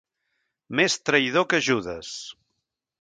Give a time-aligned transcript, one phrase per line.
[0.79, 2.17] Més traïdor que Judes.